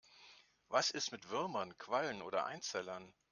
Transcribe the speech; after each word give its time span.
Was 0.69 0.89
ist 0.89 1.11
mit 1.11 1.29
Würmern, 1.29 1.77
Quallen 1.77 2.23
oder 2.23 2.45
Einzellern? 2.47 3.13